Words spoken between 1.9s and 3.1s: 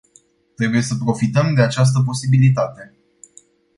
posibilitate.